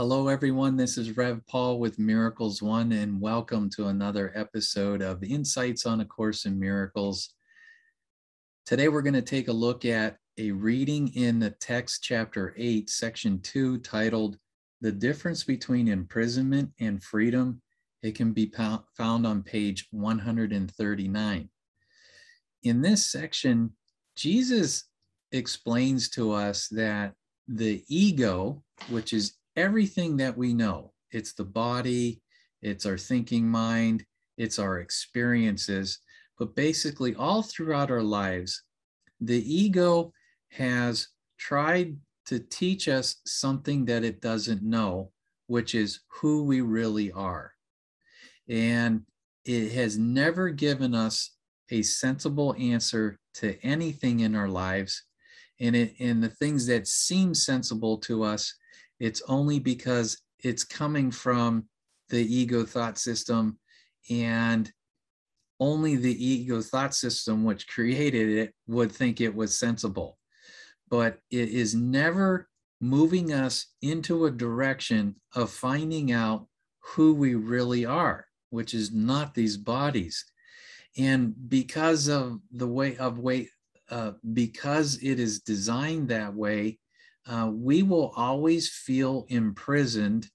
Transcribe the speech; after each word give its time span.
Hello, 0.00 0.28
everyone. 0.28 0.78
This 0.78 0.96
is 0.96 1.14
Rev 1.18 1.46
Paul 1.46 1.78
with 1.78 1.98
Miracles 1.98 2.62
One, 2.62 2.92
and 2.92 3.20
welcome 3.20 3.68
to 3.76 3.88
another 3.88 4.32
episode 4.34 5.02
of 5.02 5.22
Insights 5.22 5.84
on 5.84 6.00
A 6.00 6.06
Course 6.06 6.46
in 6.46 6.58
Miracles. 6.58 7.34
Today, 8.64 8.88
we're 8.88 9.02
going 9.02 9.12
to 9.12 9.20
take 9.20 9.48
a 9.48 9.52
look 9.52 9.84
at 9.84 10.16
a 10.38 10.52
reading 10.52 11.08
in 11.08 11.38
the 11.38 11.50
text, 11.50 12.02
chapter 12.02 12.54
8, 12.56 12.88
section 12.88 13.42
2, 13.42 13.76
titled 13.80 14.38
The 14.80 14.90
Difference 14.90 15.44
Between 15.44 15.86
Imprisonment 15.86 16.70
and 16.80 17.04
Freedom. 17.04 17.60
It 18.02 18.14
can 18.14 18.32
be 18.32 18.50
found 18.96 19.26
on 19.26 19.42
page 19.42 19.86
139. 19.90 21.50
In 22.62 22.80
this 22.80 23.06
section, 23.06 23.72
Jesus 24.16 24.84
explains 25.30 26.08
to 26.12 26.32
us 26.32 26.68
that 26.68 27.12
the 27.46 27.84
ego, 27.88 28.62
which 28.88 29.12
is 29.12 29.34
everything 29.56 30.16
that 30.18 30.36
we 30.36 30.54
know. 30.54 30.92
It's 31.10 31.32
the 31.32 31.44
body, 31.44 32.20
it's 32.62 32.86
our 32.86 32.98
thinking 32.98 33.48
mind, 33.48 34.04
it's 34.36 34.58
our 34.58 34.78
experiences. 34.78 35.98
But 36.38 36.54
basically, 36.54 37.14
all 37.14 37.42
throughout 37.42 37.90
our 37.90 38.02
lives, 38.02 38.62
the 39.20 39.42
ego 39.54 40.12
has 40.50 41.08
tried 41.38 41.96
to 42.26 42.38
teach 42.38 42.88
us 42.88 43.16
something 43.26 43.84
that 43.86 44.04
it 44.04 44.20
doesn't 44.20 44.62
know, 44.62 45.10
which 45.46 45.74
is 45.74 46.00
who 46.08 46.44
we 46.44 46.60
really 46.60 47.12
are. 47.12 47.52
And 48.48 49.02
it 49.44 49.72
has 49.72 49.98
never 49.98 50.50
given 50.50 50.94
us 50.94 51.34
a 51.70 51.82
sensible 51.82 52.54
answer 52.58 53.18
to 53.34 53.58
anything 53.64 54.20
in 54.20 54.34
our 54.34 54.48
lives. 54.48 55.04
And, 55.60 55.76
it, 55.76 55.94
and 56.00 56.22
the 56.22 56.28
things 56.28 56.66
that 56.66 56.86
seem 56.86 57.34
sensible 57.34 57.98
to 57.98 58.22
us 58.22 58.54
it's 59.00 59.22
only 59.28 59.58
because 59.58 60.18
it's 60.38 60.62
coming 60.62 61.10
from 61.10 61.64
the 62.10 62.22
ego 62.22 62.64
thought 62.64 62.98
system 62.98 63.58
and 64.08 64.70
only 65.58 65.96
the 65.96 66.24
ego 66.24 66.60
thought 66.60 66.94
system 66.94 67.44
which 67.44 67.68
created 67.68 68.28
it 68.28 68.54
would 68.66 68.92
think 68.92 69.20
it 69.20 69.34
was 69.34 69.58
sensible. 69.58 70.18
But 70.88 71.18
it 71.30 71.48
is 71.48 71.74
never 71.74 72.48
moving 72.80 73.32
us 73.32 73.66
into 73.82 74.26
a 74.26 74.30
direction 74.30 75.16
of 75.34 75.50
finding 75.50 76.12
out 76.12 76.46
who 76.80 77.14
we 77.14 77.34
really 77.34 77.84
are 77.84 78.26
which 78.50 78.74
is 78.74 78.92
not 78.92 79.34
these 79.34 79.56
bodies. 79.56 80.24
And 80.98 81.34
because 81.48 82.08
of 82.08 82.40
the 82.52 82.66
way 82.66 82.96
of 82.96 83.18
way 83.18 83.48
uh, 83.90 84.12
because 84.32 84.98
it 85.02 85.18
is 85.18 85.40
designed 85.40 86.08
that 86.08 86.34
way 86.34 86.78
uh, 87.26 87.50
we 87.52 87.82
will 87.82 88.12
always 88.16 88.68
feel 88.68 89.26
imprisoned, 89.28 90.28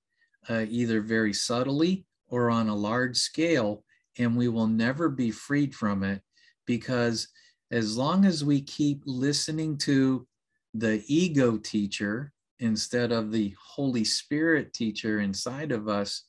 uh, 0.49 0.65
either 0.67 1.01
very 1.01 1.33
subtly 1.33 2.05
or 2.27 2.49
on 2.49 2.69
a 2.69 2.75
large 2.75 3.17
scale, 3.17 3.83
and 4.17 4.35
we 4.35 4.47
will 4.47 4.67
never 4.67 5.09
be 5.09 5.31
freed 5.31 5.73
from 5.73 6.03
it 6.03 6.21
because 6.65 7.27
as 7.71 7.97
long 7.97 8.25
as 8.25 8.43
we 8.43 8.61
keep 8.61 9.01
listening 9.05 9.77
to 9.77 10.27
the 10.73 11.03
ego 11.07 11.57
teacher 11.57 12.31
instead 12.59 13.11
of 13.11 13.31
the 13.31 13.53
Holy 13.59 14.03
Spirit 14.03 14.73
teacher 14.73 15.19
inside 15.19 15.71
of 15.71 15.87
us, 15.87 16.23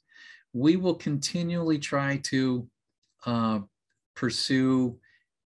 we 0.53 0.77
will 0.77 0.95
continually 0.95 1.79
try 1.79 2.17
to 2.25 2.69
uh, 3.27 3.61
pursue 4.15 4.99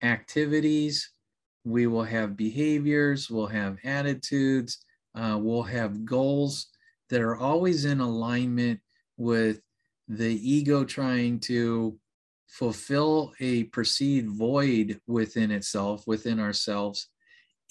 activities. 0.02 1.12
We 1.64 1.86
will 1.86 2.04
have 2.04 2.36
behaviors, 2.36 3.30
we'll 3.30 3.46
have 3.46 3.78
attitudes, 3.84 4.84
uh, 5.16 5.38
we'll 5.40 5.62
have 5.62 6.04
goals 6.04 6.68
that 7.08 7.20
are 7.20 7.36
always 7.36 7.84
in 7.84 8.00
alignment 8.00 8.80
with 9.16 9.60
the 10.08 10.38
ego 10.48 10.84
trying 10.84 11.40
to 11.40 11.98
fulfill 12.46 13.32
a 13.40 13.64
perceived 13.64 14.28
void 14.28 15.00
within 15.06 15.50
itself, 15.50 16.06
within 16.06 16.38
ourselves. 16.38 17.08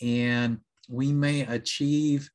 And 0.02 0.60
we 0.90 1.14
may 1.14 1.42
achieve 1.42 2.30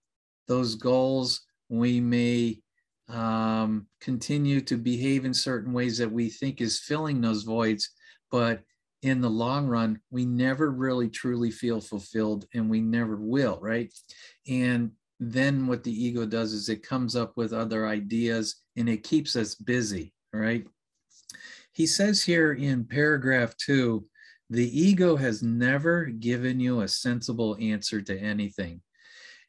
those 0.49 0.75
goals. 0.75 1.43
We 1.69 2.01
may 2.01 2.61
um, 3.09 3.87
continue 4.01 4.61
to 4.63 4.77
behave 4.77 5.25
in 5.25 5.35
certain 5.35 5.73
ways 5.73 5.99
that 5.99 6.11
we 6.11 6.29
think 6.29 6.61
is 6.61 6.81
filling 6.81 7.21
those 7.21 7.43
voids. 7.43 7.91
But 8.31 8.63
in 9.03 9.21
the 9.21 9.31
long 9.31 9.67
run, 9.67 10.01
we 10.11 10.25
never 10.25 10.71
really 10.71 11.09
truly 11.09 11.51
feel 11.51 11.81
fulfilled 11.81 12.47
and 12.55 12.69
we 12.69 12.81
never 12.81 13.17
will, 13.17 13.59
right? 13.61 13.93
And 14.49 14.93
then 15.21 15.67
what 15.67 15.85
the 15.85 15.93
ego 15.93 16.25
does 16.25 16.55
is 16.55 16.71
it 16.71 16.83
comes 16.83 17.15
up 17.15 17.37
with 17.37 17.53
other 17.53 17.87
ideas 17.87 18.57
and 18.77 18.89
it 18.89 19.05
keeps 19.05 19.37
us 19.37 19.55
busy, 19.55 20.15
right? 20.33 20.67
He 21.73 21.87
says 21.87 22.23
here 22.23 22.55
in 22.55 22.85
paragraph 22.85 23.55
two, 23.59 24.07
the 24.49 24.81
ego 24.81 25.17
has 25.17 25.43
never 25.43 26.07
given 26.07 26.59
you 26.59 26.81
a 26.81 26.89
sensible 26.89 27.57
answer 27.61 28.01
to 28.01 28.19
anything. 28.19 28.81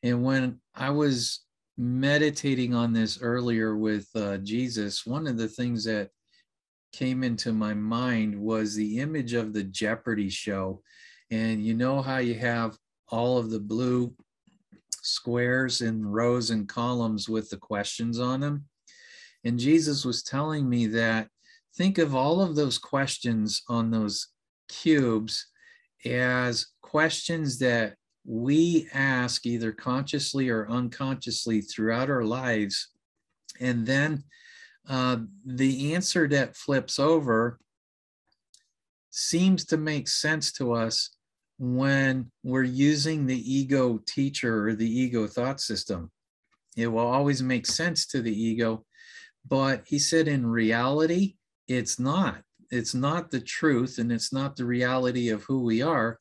And 0.04 0.24
when 0.24 0.60
I 0.76 0.90
was 0.90 1.40
meditating 1.78 2.76
on 2.76 2.92
this 2.92 3.20
earlier 3.22 3.78
with 3.78 4.08
uh, 4.14 4.38
Jesus, 4.40 5.06
one 5.06 5.26
of 5.26 5.38
the 5.38 5.48
things 5.48 5.86
that 5.86 6.10
came 6.92 7.24
into 7.24 7.54
my 7.54 7.74
mind 7.74 8.38
was 8.38 8.76
the 8.76 9.00
image 9.00 9.34
of 9.34 9.54
the 9.54 9.64
Jeopardy 9.64 10.30
show. 10.30 10.82
And 11.32 11.66
you 11.66 11.74
know 11.74 12.02
how 12.02 12.18
you 12.18 12.36
have 12.36 12.78
all 13.08 13.38
of 13.38 13.50
the 13.50 13.60
blue 13.60 14.14
squares 15.02 15.82
and 15.82 16.14
rows 16.14 16.50
and 16.50 16.68
columns 16.68 17.28
with 17.28 17.50
the 17.50 17.58
questions 17.58 18.20
on 18.20 18.40
them. 18.40 18.66
And 19.44 19.60
Jesus 19.60 20.06
was 20.06 20.24
telling 20.24 20.70
me 20.70 20.88
that 20.88 21.28
think 21.76 21.98
of 21.98 22.16
all 22.16 22.42
of 22.42 22.56
those 22.56 22.78
questions 22.78 23.64
on 23.68 23.92
those 23.92 24.28
cubes 24.70 25.48
as 26.06 26.68
questions 26.82 27.60
that 27.60 27.96
we 28.26 28.88
ask 28.94 29.46
either 29.46 29.72
consciously 29.72 30.50
or 30.50 30.70
unconsciously 30.70 31.62
throughout 31.62 32.10
our 32.10 32.24
lives. 32.24 32.90
And 33.60 33.86
then 33.86 34.24
uh, 34.88 35.18
the 35.46 35.94
answer 35.94 36.28
that 36.28 36.56
flips 36.56 37.00
over 37.00 37.60
seems 39.10 39.66
to 39.66 39.78
make 39.78 40.08
sense 40.08 40.52
to 40.54 40.74
us 40.74 41.16
when 41.64 42.26
we're 42.42 42.64
using 42.64 43.28
the 43.28 43.54
ego 43.54 44.02
teacher 44.08 44.68
or 44.68 44.74
the 44.74 45.00
ego 45.00 45.28
thought 45.28 45.62
system. 45.62 46.10
It 46.76 46.88
will 46.88 47.06
always 47.06 47.44
make 47.44 47.68
sense 47.68 48.08
to 48.08 48.22
the 48.24 48.34
ego, 48.34 48.84
but 49.48 49.84
he 49.86 50.00
said 50.00 50.28
in 50.28 50.44
reality, 50.44 51.36
it's 51.68 52.00
not. 52.00 52.42
It's 52.72 52.96
not 52.96 53.30
the 53.30 53.42
truth 53.42 54.00
and 54.00 54.12
it's 54.12 54.34
not 54.34 54.56
the 54.56 54.66
reality 54.66 55.30
of 55.30 55.44
who 55.44 55.62
we 55.62 55.84
are. 55.84 56.20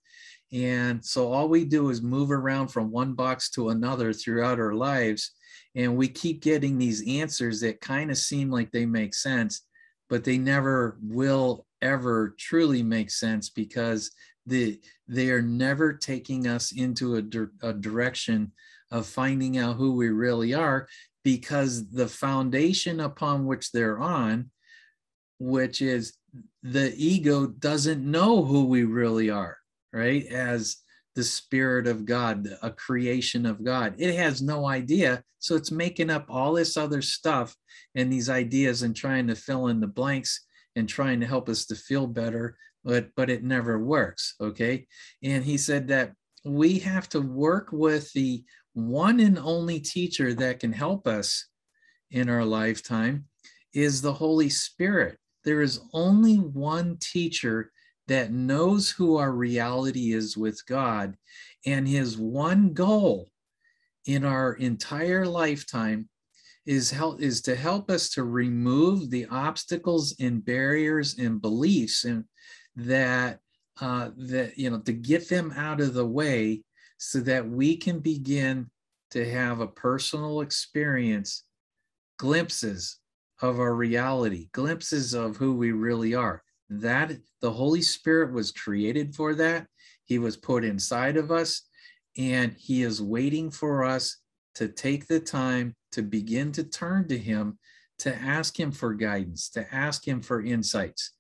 And 0.53 1.03
so 1.03 1.33
all 1.33 1.49
we 1.49 1.65
do 1.65 1.89
is 1.89 2.03
move 2.03 2.31
around 2.31 2.69
from 2.69 2.91
one 2.91 3.15
box 3.15 3.49
to 3.53 3.71
another 3.71 4.13
throughout 4.13 4.61
our 4.61 4.75
lives. 4.75 5.31
And 5.75 5.97
we 5.97 6.09
keep 6.09 6.43
getting 6.43 6.77
these 6.77 7.09
answers 7.09 7.61
that 7.61 7.81
kind 7.81 8.11
of 8.11 8.19
seem 8.19 8.51
like 8.51 8.73
they 8.73 8.85
make 8.85 9.15
sense, 9.15 9.63
but 10.11 10.23
they 10.23 10.37
never 10.37 10.99
will 11.01 11.65
ever 11.81 12.35
truly 12.39 12.83
make 12.83 13.11
sense 13.11 13.49
because 13.49 14.11
the, 14.51 14.81
they 15.09 15.31
are 15.31 15.43
never 15.43 15.93
taking 15.95 16.47
us 16.47 16.73
into 16.73 17.17
a, 17.17 17.23
di- 17.23 17.47
a 17.63 17.73
direction 17.73 18.53
of 18.91 19.07
finding 19.07 19.57
out 19.57 19.77
who 19.77 19.93
we 19.93 20.09
really 20.09 20.53
are 20.53 20.89
because 21.25 21.89
the 21.91 22.09
foundation 22.09 23.01
upon 23.01 23.47
which 23.47 23.73
they're 23.73 23.99
on, 23.99 24.51
which 25.39 25.81
is 25.81 26.15
the 26.63 26.93
ego, 26.97 27.47
doesn't 27.47 28.09
know 28.09 28.45
who 28.45 28.67
we 28.67 28.85
really 28.85 29.31
are, 29.31 29.57
right? 29.93 30.27
As 30.27 30.77
the 31.15 31.25
spirit 31.25 31.87
of 31.87 32.05
God, 32.05 32.49
a 32.63 32.71
creation 32.71 33.47
of 33.47 33.65
God. 33.65 33.95
It 33.99 34.15
has 34.17 34.43
no 34.43 34.67
idea. 34.67 35.23
So 35.39 35.57
it's 35.57 35.71
making 35.71 36.11
up 36.11 36.27
all 36.29 36.55
this 36.55 36.77
other 36.77 37.03
stuff 37.03 37.57
and 37.95 38.13
these 38.13 38.31
ideas 38.31 38.83
and 38.83 38.95
trying 38.95 39.27
to 39.29 39.35
fill 39.35 39.69
in 39.69 39.81
the 39.81 39.87
blanks 39.87 40.45
and 40.77 40.89
trying 40.89 41.21
to 41.21 41.27
help 41.27 41.49
us 41.49 41.67
to 41.67 41.75
feel 41.75 42.07
better 42.07 42.57
but 42.85 43.09
but 43.17 43.31
it 43.31 43.43
never 43.43 43.79
works 43.79 44.35
okay? 44.41 44.87
And 45.23 45.45
he 45.45 45.57
said 45.59 45.89
that 45.89 46.13
we 46.45 46.79
have 46.79 47.09
to 47.11 47.21
work 47.21 47.69
with 47.73 48.13
the 48.13 48.45
one 48.73 49.21
and 49.21 49.39
only 49.39 49.81
teacher 49.81 50.33
that 50.35 50.61
can 50.61 50.73
help 50.73 51.07
us 51.07 51.47
in 52.11 52.29
our 52.29 52.45
lifetime 52.45 53.27
is 53.75 54.01
the 54.01 54.13
holy 54.13 54.49
spirit. 54.49 55.19
There 55.45 55.63
is 55.63 55.81
only 55.93 56.37
one 56.37 56.99
teacher 57.01 57.73
that 58.09 58.33
knows 58.33 58.91
who 58.91 59.17
our 59.17 59.31
reality 59.31 60.13
is 60.13 60.37
with 60.37 60.67
god 60.67 61.17
and 61.65 61.87
his 61.87 62.19
one 62.19 62.73
goal 62.73 63.31
in 64.07 64.25
our 64.25 64.55
entire 64.55 65.25
lifetime 65.25 66.09
is 66.67 66.91
help 66.91 67.21
is 67.21 67.41
to 67.43 67.55
help 67.55 67.89
us 67.89 68.11
to 68.11 68.25
remove 68.25 69.11
the 69.11 69.27
obstacles 69.27 70.15
and 70.19 70.45
barriers 70.45 71.19
and 71.19 71.41
beliefs 71.41 72.05
and 72.05 72.25
that 72.87 73.41
uh, 73.81 74.11
that 74.17 74.59
you 74.59 74.71
know 74.71 74.79
to 74.81 74.93
get 74.93 75.29
them 75.29 75.53
out 75.57 75.81
of 75.81 75.95
the 75.95 76.07
way 76.07 76.63
so 76.99 77.21
that 77.21 77.49
we 77.49 77.77
can 77.77 77.99
begin 77.99 78.69
to 79.11 79.29
have 79.29 79.61
a 79.61 79.67
personal 79.67 80.41
experience 80.43 81.45
glimpses 82.19 82.99
of 83.41 83.59
our 83.59 83.75
reality, 83.75 84.49
glimpses 84.53 85.15
of 85.15 85.37
who 85.37 85.55
we 85.55 85.73
really 85.73 86.15
are. 86.15 86.43
That 86.69 87.13
the 87.41 87.51
Holy 87.51 87.83
Spirit 87.83 88.33
was 88.33 88.53
created 88.53 89.15
for 89.15 89.35
that. 89.35 89.67
He 90.05 90.19
was 90.19 90.37
put 90.37 90.65
inside 90.65 91.17
of 91.17 91.31
us, 91.31 91.63
and 92.19 92.53
He 92.53 92.83
is 92.83 93.03
waiting 93.03 93.51
for 93.51 93.85
us 93.85 94.19
to 94.57 94.69
take 94.69 95.07
the 95.07 95.21
time 95.21 95.75
to 95.93 96.03
begin 96.03 96.53
to 96.53 96.65
turn 96.65 97.09
to 97.09 97.19
Him, 97.19 97.59
to 98.01 98.15
ask 98.15 98.59
Him 98.59 98.71
for 98.71 98.95
guidance, 98.95 99.49
to 99.51 99.75
ask 99.75 100.07
Him 100.07 100.21
for 100.21 100.45
insights. 100.45 101.13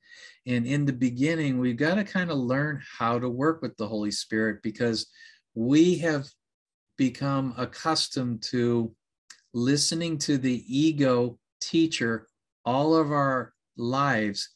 And 0.46 0.66
in 0.66 0.84
the 0.84 0.92
beginning, 0.92 1.58
we've 1.58 1.76
got 1.76 1.96
to 1.96 2.04
kind 2.04 2.30
of 2.30 2.38
learn 2.38 2.82
how 2.98 3.18
to 3.18 3.28
work 3.28 3.62
with 3.62 3.76
the 3.76 3.86
Holy 3.86 4.10
Spirit 4.10 4.62
because 4.62 5.06
we 5.54 5.98
have 5.98 6.26
become 6.96 7.54
accustomed 7.56 8.42
to 8.42 8.94
listening 9.52 10.18
to 10.18 10.38
the 10.38 10.64
ego 10.66 11.38
teacher 11.60 12.26
all 12.64 12.94
of 12.94 13.10
our 13.12 13.52
lives. 13.76 14.50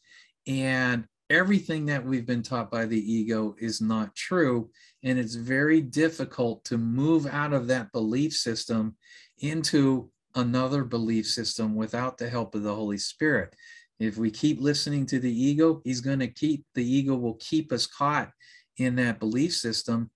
And 0.46 1.04
everything 1.30 1.86
that 1.86 2.04
we've 2.04 2.26
been 2.26 2.42
taught 2.42 2.70
by 2.70 2.86
the 2.86 3.12
ego 3.12 3.54
is 3.58 3.80
not 3.80 4.14
true. 4.14 4.70
And 5.02 5.18
it's 5.18 5.34
very 5.34 5.80
difficult 5.80 6.64
to 6.66 6.78
move 6.78 7.26
out 7.26 7.52
of 7.52 7.66
that 7.68 7.92
belief 7.92 8.32
system 8.34 8.96
into 9.38 10.10
another 10.34 10.84
belief 10.84 11.26
system 11.26 11.74
without 11.74 12.18
the 12.18 12.28
help 12.28 12.54
of 12.54 12.62
the 12.62 12.74
Holy 12.74 12.98
Spirit. 12.98 13.54
If 13.98 14.16
we 14.16 14.30
keep 14.30 14.60
listening 14.60 15.06
to 15.06 15.18
the 15.18 15.32
ego, 15.32 15.80
he's 15.84 16.00
going 16.00 16.18
to 16.18 16.28
keep, 16.28 16.64
the 16.74 16.84
ego 16.84 17.14
will 17.14 17.34
keep 17.34 17.72
us 17.72 17.86
caught 17.86 18.30
in 18.76 18.96
that 18.96 19.20
belief 19.20 19.54
system 19.54 20.10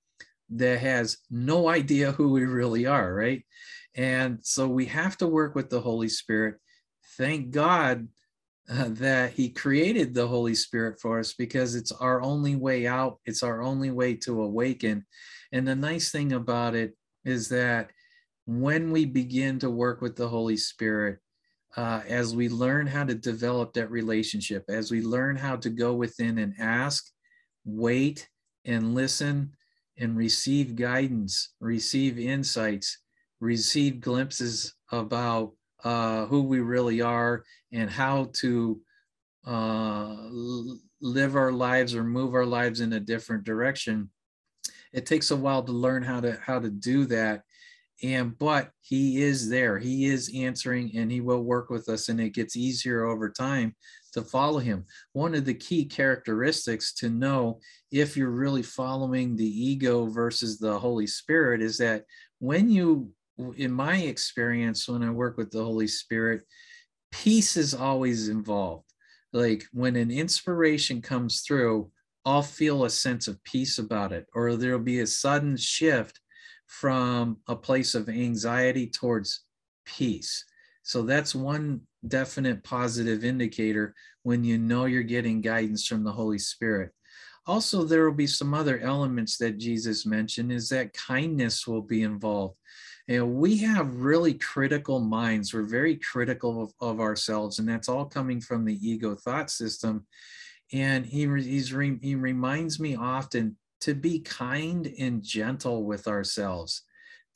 that 0.50 0.80
has 0.80 1.18
no 1.30 1.68
idea 1.68 2.12
who 2.12 2.30
we 2.30 2.44
really 2.44 2.86
are, 2.86 3.14
right? 3.14 3.44
And 3.94 4.38
so 4.42 4.68
we 4.68 4.86
have 4.86 5.16
to 5.18 5.26
work 5.26 5.54
with 5.54 5.70
the 5.70 5.80
Holy 5.80 6.08
Spirit. 6.08 6.56
Thank 7.16 7.50
God 7.50 8.08
uh, 8.70 8.88
that 8.90 9.32
He 9.32 9.50
created 9.50 10.14
the 10.14 10.26
Holy 10.26 10.54
Spirit 10.54 11.00
for 11.00 11.18
us 11.18 11.34
because 11.34 11.74
it's 11.74 11.92
our 11.92 12.20
only 12.22 12.56
way 12.56 12.86
out, 12.86 13.18
it's 13.26 13.42
our 13.42 13.62
only 13.62 13.90
way 13.90 14.14
to 14.14 14.42
awaken. 14.42 15.04
And 15.52 15.66
the 15.66 15.76
nice 15.76 16.10
thing 16.10 16.32
about 16.32 16.74
it 16.74 16.94
is 17.24 17.48
that 17.48 17.90
when 18.46 18.90
we 18.90 19.04
begin 19.04 19.58
to 19.60 19.70
work 19.70 20.00
with 20.00 20.16
the 20.16 20.28
Holy 20.28 20.56
Spirit, 20.56 21.18
uh, 21.78 22.02
as 22.08 22.34
we 22.34 22.48
learn 22.48 22.88
how 22.88 23.04
to 23.04 23.14
develop 23.14 23.72
that 23.72 23.88
relationship, 23.88 24.64
as 24.68 24.90
we 24.90 25.00
learn 25.00 25.36
how 25.36 25.54
to 25.54 25.70
go 25.70 25.94
within 25.94 26.38
and 26.38 26.52
ask, 26.58 27.08
wait, 27.64 28.28
and 28.64 28.96
listen, 28.96 29.52
and 29.96 30.16
receive 30.16 30.74
guidance, 30.74 31.54
receive 31.60 32.18
insights, 32.18 32.98
receive 33.38 34.00
glimpses 34.00 34.74
about 34.90 35.52
uh, 35.84 36.26
who 36.26 36.42
we 36.42 36.58
really 36.58 37.00
are 37.00 37.44
and 37.72 37.88
how 37.88 38.28
to 38.32 38.80
uh, 39.46 40.16
live 41.00 41.36
our 41.36 41.52
lives 41.52 41.94
or 41.94 42.02
move 42.02 42.34
our 42.34 42.46
lives 42.46 42.80
in 42.80 42.94
a 42.94 43.00
different 43.00 43.44
direction. 43.44 44.10
It 44.92 45.06
takes 45.06 45.30
a 45.30 45.36
while 45.36 45.62
to 45.62 45.70
learn 45.70 46.02
how 46.02 46.18
to 46.22 46.40
how 46.42 46.58
to 46.58 46.70
do 46.70 47.04
that 47.06 47.44
and 48.02 48.38
but 48.38 48.70
he 48.80 49.22
is 49.22 49.48
there. 49.48 49.78
He 49.78 50.06
is 50.06 50.30
answering 50.34 50.92
and 50.96 51.10
he 51.10 51.20
will 51.20 51.42
work 51.42 51.70
with 51.70 51.88
us 51.88 52.08
and 52.08 52.20
it 52.20 52.30
gets 52.30 52.56
easier 52.56 53.04
over 53.04 53.28
time 53.28 53.74
to 54.12 54.22
follow 54.22 54.58
him. 54.58 54.84
One 55.12 55.34
of 55.34 55.44
the 55.44 55.54
key 55.54 55.84
characteristics 55.84 56.92
to 56.94 57.10
know 57.10 57.60
if 57.90 58.16
you're 58.16 58.30
really 58.30 58.62
following 58.62 59.34
the 59.34 59.44
ego 59.44 60.06
versus 60.06 60.58
the 60.58 60.78
holy 60.78 61.06
spirit 61.06 61.60
is 61.60 61.78
that 61.78 62.04
when 62.38 62.70
you 62.70 63.10
in 63.56 63.70
my 63.72 63.98
experience 63.98 64.88
when 64.88 65.02
i 65.02 65.10
work 65.10 65.36
with 65.36 65.48
the 65.52 65.62
holy 65.62 65.86
spirit 65.86 66.42
peace 67.12 67.56
is 67.56 67.72
always 67.72 68.28
involved. 68.28 68.84
Like 69.32 69.64
when 69.72 69.94
an 69.94 70.10
inspiration 70.10 71.02
comes 71.02 71.42
through 71.42 71.90
i'll 72.24 72.42
feel 72.42 72.84
a 72.84 72.90
sense 72.90 73.28
of 73.28 73.42
peace 73.44 73.78
about 73.78 74.12
it 74.12 74.26
or 74.34 74.56
there'll 74.56 74.78
be 74.78 75.00
a 75.00 75.06
sudden 75.06 75.56
shift 75.56 76.20
from 76.68 77.38
a 77.48 77.56
place 77.56 77.94
of 77.94 78.08
anxiety 78.08 78.86
towards 78.86 79.40
peace. 79.84 80.44
So 80.82 81.02
that's 81.02 81.34
one 81.34 81.80
definite 82.06 82.62
positive 82.62 83.24
indicator 83.24 83.94
when 84.22 84.44
you 84.44 84.58
know 84.58 84.84
you're 84.84 85.02
getting 85.02 85.40
guidance 85.40 85.86
from 85.86 86.04
the 86.04 86.12
Holy 86.12 86.38
Spirit. 86.38 86.92
Also, 87.46 87.82
there 87.82 88.04
will 88.04 88.14
be 88.14 88.26
some 88.26 88.52
other 88.52 88.78
elements 88.80 89.38
that 89.38 89.58
Jesus 89.58 90.04
mentioned 90.04 90.52
is 90.52 90.68
that 90.68 90.92
kindness 90.92 91.66
will 91.66 91.80
be 91.80 92.02
involved. 92.02 92.56
And 93.08 93.36
we 93.36 93.56
have 93.58 94.02
really 94.02 94.34
critical 94.34 95.00
minds. 95.00 95.54
We're 95.54 95.62
very 95.62 95.96
critical 95.96 96.62
of, 96.62 96.72
of 96.80 97.00
ourselves, 97.00 97.58
and 97.58 97.66
that's 97.66 97.88
all 97.88 98.04
coming 98.04 98.42
from 98.42 98.66
the 98.66 98.78
ego 98.86 99.14
thought 99.14 99.50
system. 99.50 100.06
And 100.74 101.06
he, 101.06 101.26
he's, 101.26 101.70
he 101.70 102.14
reminds 102.14 102.78
me 102.78 102.96
often 102.96 103.56
to 103.80 103.94
be 103.94 104.20
kind 104.20 104.92
and 104.98 105.22
gentle 105.22 105.84
with 105.84 106.08
ourselves, 106.08 106.82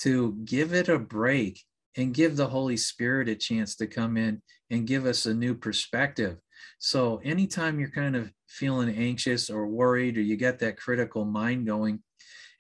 to 0.01 0.33
give 0.45 0.73
it 0.75 0.89
a 0.89 0.99
break 0.99 1.61
and 1.97 2.15
give 2.15 2.37
the 2.37 2.49
Holy 2.49 2.77
Spirit 2.77 3.29
a 3.29 3.35
chance 3.35 3.77
to 3.77 3.87
come 3.87 4.17
in 4.17 4.43
and 4.71 4.87
give 4.87 5.07
us 5.07 5.27
a 5.27 5.35
new 5.35 5.55
perspective. 5.55 6.39
So, 6.79 7.21
anytime 7.25 7.79
you're 7.79 7.91
kind 7.91 8.17
of 8.17 8.33
feeling 8.49 8.95
anxious 8.97 9.51
or 9.51 9.67
worried, 9.67 10.17
or 10.17 10.23
you 10.23 10.37
get 10.37 10.59
that 10.61 10.79
critical 10.79 11.25
mind 11.25 11.67
going, 11.67 12.03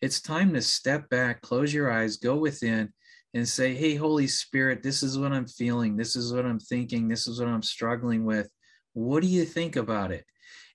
it's 0.00 0.20
time 0.20 0.52
to 0.54 0.62
step 0.62 1.08
back, 1.08 1.40
close 1.40 1.72
your 1.72 1.90
eyes, 1.90 2.16
go 2.16 2.36
within, 2.36 2.92
and 3.34 3.48
say, 3.48 3.74
Hey, 3.74 3.94
Holy 3.94 4.26
Spirit, 4.26 4.82
this 4.82 5.02
is 5.02 5.18
what 5.18 5.32
I'm 5.32 5.46
feeling. 5.46 5.96
This 5.96 6.16
is 6.16 6.32
what 6.32 6.44
I'm 6.44 6.60
thinking. 6.60 7.08
This 7.08 7.26
is 7.26 7.40
what 7.40 7.48
I'm 7.48 7.62
struggling 7.62 8.24
with. 8.24 8.48
What 8.92 9.22
do 9.22 9.28
you 9.28 9.44
think 9.44 9.76
about 9.76 10.12
it? 10.12 10.24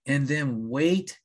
And 0.06 0.28
then 0.28 0.70
wait 0.70 1.18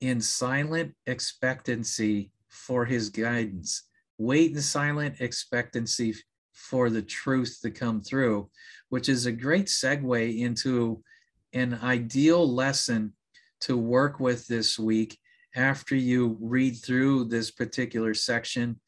in 0.00 0.20
silent 0.20 0.94
expectancy 1.06 2.30
for 2.48 2.84
his 2.84 3.08
guidance. 3.10 3.84
Wait 4.18 4.54
in 4.54 4.62
silent 4.62 5.20
expectancy 5.20 6.14
for 6.52 6.90
the 6.90 7.02
truth 7.02 7.58
to 7.62 7.70
come 7.70 8.00
through, 8.00 8.48
which 8.88 9.08
is 9.08 9.26
a 9.26 9.32
great 9.32 9.66
segue 9.66 10.38
into 10.38 11.02
an 11.52 11.78
ideal 11.82 12.46
lesson 12.48 13.12
to 13.60 13.76
work 13.76 14.20
with 14.20 14.46
this 14.46 14.78
week 14.78 15.18
after 15.56 15.96
you 15.96 16.36
read 16.40 16.76
through 16.76 17.24
this 17.24 17.50
particular 17.50 18.14
section. 18.14 18.80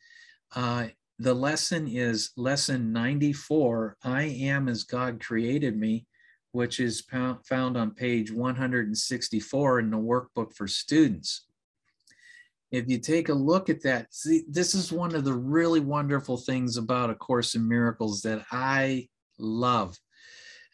Uh, 0.54 0.86
the 1.18 1.34
lesson 1.34 1.88
is 1.88 2.30
lesson 2.36 2.92
94 2.92 3.96
I 4.02 4.22
am 4.22 4.68
as 4.68 4.84
God 4.84 5.22
created 5.22 5.76
me 5.76 6.06
which 6.52 6.80
is 6.80 7.02
found 7.02 7.76
on 7.76 7.90
page 7.90 8.30
164 8.30 9.78
in 9.80 9.90
the 9.90 9.96
workbook 9.96 10.54
for 10.54 10.68
students. 10.68 11.46
If 12.70 12.88
you 12.88 12.98
take 12.98 13.28
a 13.28 13.34
look 13.34 13.68
at 13.68 13.82
that, 13.82 14.14
see, 14.14 14.44
this 14.48 14.74
is 14.74 14.92
one 14.92 15.14
of 15.14 15.24
the 15.24 15.34
really 15.34 15.80
wonderful 15.80 16.36
things 16.36 16.76
about 16.76 17.10
A 17.10 17.14
Course 17.14 17.54
in 17.54 17.68
Miracles 17.68 18.22
that 18.22 18.44
I 18.50 19.08
love. 19.38 19.98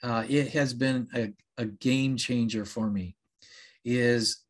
Uh, 0.03 0.25
it 0.29 0.49
has 0.51 0.75
been 0.75 1.09
a, 1.15 1.33
a 1.57 1.65
game 1.65 2.17
changer 2.17 2.65
for 2.65 2.89
me, 2.89 3.17
is 3.85 4.45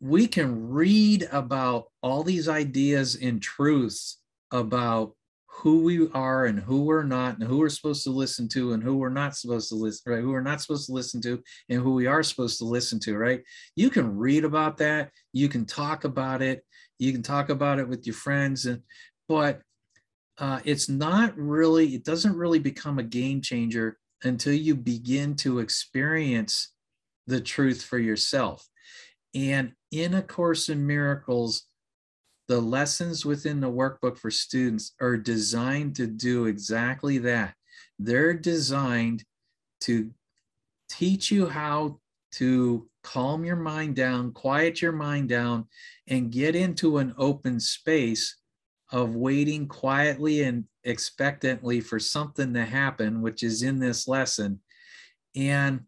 we 0.00 0.26
can 0.26 0.68
read 0.68 1.28
about 1.32 1.86
all 2.02 2.22
these 2.22 2.48
ideas 2.48 3.16
and 3.16 3.42
truths 3.42 4.18
about 4.52 5.14
who 5.52 5.82
we 5.82 6.08
are 6.12 6.46
and 6.46 6.60
who 6.60 6.84
we're 6.84 7.02
not 7.02 7.34
and 7.34 7.42
who 7.42 7.58
we're 7.58 7.68
supposed 7.68 8.04
to 8.04 8.10
listen 8.10 8.48
to 8.48 8.72
and 8.72 8.82
who 8.82 8.96
we're 8.96 9.08
not 9.08 9.36
supposed 9.36 9.68
to 9.68 9.74
listen 9.74 10.12
right 10.12 10.22
who 10.22 10.30
we're 10.30 10.40
not 10.40 10.60
supposed 10.60 10.86
to 10.86 10.92
listen 10.92 11.20
to 11.20 11.42
and 11.68 11.82
who 11.82 11.92
we 11.94 12.06
are 12.06 12.22
supposed 12.22 12.58
to 12.58 12.64
listen 12.64 12.98
to 13.00 13.16
right? 13.16 13.42
You 13.76 13.90
can 13.90 14.16
read 14.16 14.44
about 14.44 14.78
that. 14.78 15.10
You 15.32 15.48
can 15.48 15.66
talk 15.66 16.04
about 16.04 16.40
it. 16.40 16.64
You 16.98 17.12
can 17.12 17.22
talk 17.22 17.50
about 17.50 17.78
it 17.78 17.88
with 17.88 18.06
your 18.06 18.14
friends 18.14 18.66
and 18.66 18.82
but 19.28 19.60
uh, 20.38 20.60
it's 20.64 20.88
not 20.88 21.36
really 21.36 21.94
it 21.94 22.04
doesn't 22.04 22.36
really 22.36 22.58
become 22.58 22.98
a 22.98 23.04
game 23.04 23.42
changer 23.42 23.98
until 24.22 24.54
you 24.54 24.74
begin 24.74 25.34
to 25.34 25.58
experience 25.58 26.72
the 27.26 27.40
truth 27.40 27.82
for 27.82 27.98
yourself. 27.98 28.66
And 29.34 29.72
in 29.92 30.14
a 30.14 30.22
course 30.22 30.68
in 30.68 30.86
miracles 30.86 31.66
the 32.50 32.60
lessons 32.60 33.24
within 33.24 33.60
the 33.60 33.70
workbook 33.70 34.18
for 34.18 34.28
students 34.28 34.96
are 35.00 35.16
designed 35.16 35.94
to 35.94 36.08
do 36.08 36.46
exactly 36.46 37.16
that. 37.16 37.54
They're 38.00 38.34
designed 38.34 39.22
to 39.82 40.10
teach 40.88 41.30
you 41.30 41.46
how 41.46 42.00
to 42.32 42.88
calm 43.04 43.44
your 43.44 43.54
mind 43.54 43.94
down, 43.94 44.32
quiet 44.32 44.82
your 44.82 44.90
mind 44.90 45.28
down, 45.28 45.68
and 46.08 46.32
get 46.32 46.56
into 46.56 46.98
an 46.98 47.14
open 47.18 47.60
space 47.60 48.36
of 48.90 49.14
waiting 49.14 49.68
quietly 49.68 50.42
and 50.42 50.64
expectantly 50.82 51.80
for 51.80 52.00
something 52.00 52.52
to 52.54 52.64
happen, 52.64 53.22
which 53.22 53.44
is 53.44 53.62
in 53.62 53.78
this 53.78 54.08
lesson. 54.08 54.58
And 55.36 55.82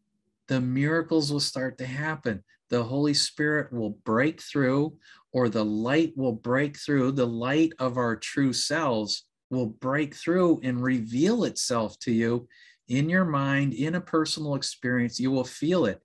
the 0.47 0.61
miracles 0.61 1.33
will 1.33 1.40
start 1.40 1.76
to 1.78 1.87
happen. 1.87 2.45
The 2.73 2.83
Holy 2.83 3.12
Spirit 3.12 3.71
will 3.71 3.99
break 4.07 4.41
through, 4.41 4.97
or 5.35 5.50
the 5.50 5.62
light 5.64 6.14
will 6.17 6.33
break 6.33 6.79
through, 6.79 7.12
the 7.12 7.26
light 7.26 7.75
of 7.79 7.99
our 7.99 8.17
true 8.17 8.55
selves 8.55 9.26
will 9.50 9.67
break 9.67 10.14
through 10.14 10.59
and 10.62 10.83
reveal 10.83 11.45
itself 11.45 11.99
to 11.99 12.11
you 12.11 12.49
in 12.88 13.11
your 13.11 13.26
mind, 13.26 13.75
in 13.75 13.97
a 13.97 14.00
personal 14.00 14.55
experience. 14.55 15.21
You 15.21 15.31
will 15.31 15.45
feel 15.45 15.85
it. 15.85 16.00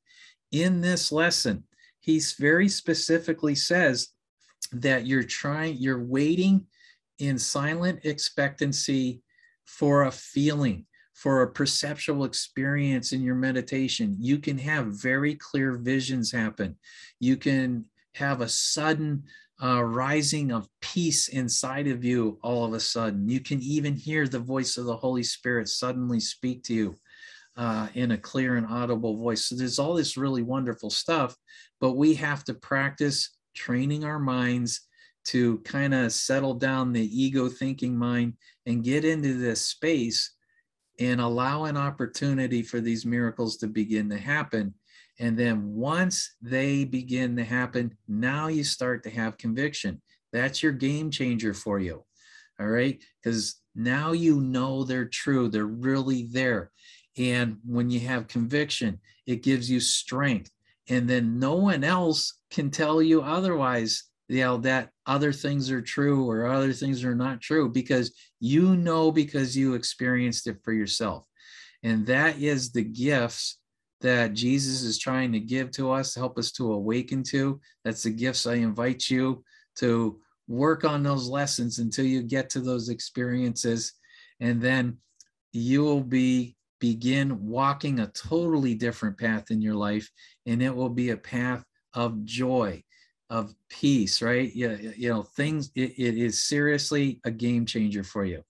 In 0.51 0.81
this 0.81 1.09
lesson, 1.09 1.63
he 2.01 2.21
very 2.37 2.67
specifically 2.67 3.55
says 3.55 4.09
that 4.73 5.07
you're 5.07 5.23
trying, 5.23 5.77
you're 5.77 6.03
waiting 6.03 6.65
in 7.17 7.39
silent 7.39 8.01
expectancy 8.03 9.21
for 9.63 10.03
a 10.03 10.11
feeling, 10.11 10.85
for 11.17 11.41
a 11.41 11.51
perceptual 11.51 12.25
experience 12.25 13.11
in 13.11 13.23
your 13.23 13.33
meditation. 13.33 14.15
You 14.19 14.37
can 14.37 14.55
have 14.59 15.01
very 15.01 15.33
clear 15.33 15.73
visions 15.73 16.31
happen. 16.31 16.75
You 17.19 17.37
can 17.37 17.85
have 18.13 18.41
a 18.41 18.47
sudden 18.47 19.23
uh, 19.61 19.83
rising 19.83 20.51
of 20.51 20.69
peace 20.79 21.29
inside 21.29 21.87
of 21.87 22.03
you 22.03 22.37
all 22.43 22.65
of 22.65 22.73
a 22.73 22.79
sudden. 22.79 23.27
You 23.27 23.39
can 23.39 23.59
even 23.63 23.95
hear 23.95 24.27
the 24.27 24.37
voice 24.37 24.77
of 24.77 24.85
the 24.85 24.95
Holy 24.95 25.23
Spirit 25.23 25.69
suddenly 25.69 26.19
speak 26.19 26.61
to 26.65 26.75
you 26.75 26.95
uh, 27.55 27.87
in 27.95 28.11
a 28.11 28.17
clear 28.17 28.57
and 28.57 28.67
audible 28.67 29.17
voice. 29.17 29.45
So 29.45 29.55
there's 29.55 29.79
all 29.79 29.95
this 29.95 30.17
really 30.17 30.43
wonderful 30.43 30.91
stuff, 30.91 31.35
but 31.81 31.93
we 31.93 32.13
have 32.13 32.43
to 32.43 32.53
practice 32.53 33.35
training 33.55 34.05
our 34.05 34.19
minds 34.19 34.81
to 35.25 35.57
kind 35.59 35.95
of 35.95 36.13
settle 36.13 36.53
down 36.53 36.93
the 36.93 37.21
ego 37.21 37.49
thinking 37.49 37.97
mind 37.97 38.33
and 38.67 38.83
get 38.83 39.03
into 39.03 39.33
this 39.33 39.65
space 39.65 40.35
and 40.99 41.21
allow 41.21 41.65
an 41.65 41.77
opportunity 41.77 42.61
for 42.63 42.79
these 42.79 43.05
miracles 43.05 43.57
to 43.57 43.67
begin 43.67 44.09
to 44.09 44.17
happen. 44.17 44.73
And 45.19 45.37
then 45.37 45.73
once 45.73 46.35
they 46.41 46.85
begin 46.85 47.35
to 47.37 47.43
happen, 47.43 47.95
now 48.07 48.47
you 48.47 48.63
start 48.63 49.03
to 49.03 49.09
have 49.09 49.37
conviction. 49.37 50.01
That's 50.31 50.61
your 50.61 50.71
game 50.71 51.09
changer 51.09 51.53
for 51.53 51.79
you. 51.79 52.03
All 52.59 52.67
right. 52.67 53.01
Because 53.23 53.61
now 53.75 54.11
you 54.11 54.41
know 54.41 54.83
they're 54.83 55.05
true, 55.05 55.49
they're 55.49 55.65
really 55.65 56.23
there. 56.23 56.71
And 57.17 57.57
when 57.65 57.89
you 57.89 57.99
have 58.01 58.27
conviction, 58.27 58.99
it 59.25 59.43
gives 59.43 59.69
you 59.69 59.79
strength. 59.79 60.51
And 60.89 61.07
then 61.07 61.39
no 61.39 61.55
one 61.55 61.83
else 61.83 62.39
can 62.49 62.69
tell 62.71 63.01
you 63.01 63.21
otherwise, 63.21 64.03
you 64.29 64.41
know, 64.41 64.57
that 64.57 64.89
other 65.05 65.31
things 65.31 65.71
are 65.71 65.81
true 65.81 66.29
or 66.29 66.45
other 66.45 66.73
things 66.73 67.03
are 67.03 67.15
not 67.15 67.41
true 67.41 67.69
because 67.69 68.13
you 68.39 68.75
know 68.75 69.11
because 69.11 69.55
you 69.55 69.73
experienced 69.73 70.47
it 70.47 70.57
for 70.63 70.73
yourself. 70.73 71.25
And 71.83 72.05
that 72.07 72.39
is 72.39 72.71
the 72.71 72.83
gifts 72.83 73.59
that 74.01 74.33
Jesus 74.33 74.83
is 74.83 74.99
trying 74.99 75.31
to 75.31 75.39
give 75.39 75.71
to 75.71 75.91
us, 75.91 76.13
help 76.13 76.37
us 76.37 76.51
to 76.53 76.73
awaken 76.73 77.23
to. 77.23 77.59
That's 77.83 78.03
the 78.03 78.11
gifts 78.11 78.45
I 78.45 78.55
invite 78.55 79.09
you 79.09 79.43
to 79.77 80.19
work 80.47 80.83
on 80.83 81.03
those 81.03 81.27
lessons 81.27 81.79
until 81.79 82.05
you 82.05 82.21
get 82.21 82.49
to 82.51 82.59
those 82.59 82.89
experiences. 82.89 83.93
And 84.39 84.61
then 84.61 84.97
you 85.51 85.83
will 85.83 86.03
be 86.03 86.55
begin 86.79 87.47
walking 87.47 87.99
a 87.99 88.07
totally 88.07 88.75
different 88.75 89.17
path 89.17 89.49
in 89.49 89.61
your 89.61 89.73
life 89.73 90.07
and 90.45 90.61
it 90.61 90.75
will 90.75 90.89
be 90.89 91.09
a 91.09 91.17
path 91.17 91.63
of 91.95 92.23
joy 92.23 92.83
of 93.29 93.53
peace 93.69 94.21
right? 94.21 94.55
Yeah 94.55 94.75
you 94.95 95.09
know 95.09 95.23
things 95.23 95.71
it, 95.75 95.93
it 95.97 96.17
is 96.17 96.43
seriously 96.43 97.19
a 97.23 97.31
game 97.31 97.65
changer 97.65 98.03
for 98.03 98.25
you. 98.25 98.43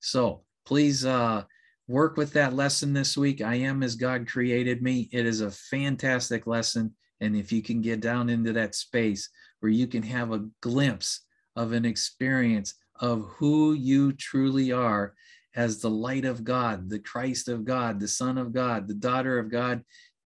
So 0.00 0.42
please 0.66 1.04
uh 1.04 1.44
work 1.86 2.16
with 2.16 2.32
that 2.32 2.54
lesson 2.54 2.92
this 2.92 3.16
week. 3.16 3.42
I 3.42 3.56
am 3.56 3.82
as 3.82 3.94
god 3.94 4.26
created 4.26 4.82
me. 4.82 5.08
It 5.12 5.26
is 5.26 5.40
a 5.40 5.50
fantastic 5.50 6.46
lesson. 6.46 6.94
And 7.20 7.36
if 7.36 7.52
you 7.52 7.62
can 7.62 7.80
get 7.80 8.00
down 8.00 8.28
into 8.28 8.52
that 8.54 8.74
space 8.74 9.28
where 9.60 9.70
you 9.70 9.86
can 9.86 10.02
have 10.02 10.32
a 10.32 10.46
glimpse 10.60 11.20
of 11.56 11.72
an 11.72 11.84
experience 11.84 12.74
of 13.00 13.24
who 13.36 13.72
you 13.72 14.12
truly 14.12 14.72
are 14.72 15.14
as 15.56 15.80
the 15.80 15.90
light 15.90 16.24
of 16.24 16.44
God, 16.44 16.90
the 16.90 16.98
Christ 16.98 17.48
of 17.48 17.64
God, 17.64 18.00
the 18.00 18.08
Son 18.08 18.38
of 18.38 18.52
God, 18.52 18.88
the 18.88 18.94
daughter 18.94 19.38
of 19.38 19.50
God, 19.50 19.84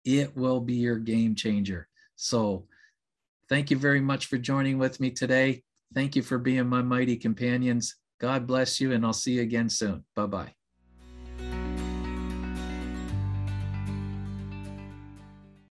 it 0.04 0.36
will 0.36 0.60
be 0.60 0.74
your 0.74 0.98
game 0.98 1.34
changer. 1.34 1.88
So, 2.16 2.66
thank 3.52 3.70
you 3.70 3.76
very 3.76 4.00
much 4.00 4.26
for 4.26 4.38
joining 4.38 4.78
with 4.78 4.98
me 4.98 5.10
today. 5.10 5.62
Thank 5.92 6.16
you 6.16 6.22
for 6.22 6.38
being 6.38 6.66
my 6.66 6.80
mighty 6.80 7.18
companions. 7.18 7.96
God 8.18 8.46
bless 8.46 8.80
you, 8.80 8.92
and 8.92 9.04
I'll 9.04 9.12
see 9.12 9.32
you 9.32 9.42
again 9.42 9.68
soon. 9.68 10.04
Bye 10.16 10.26
bye. 10.26 10.61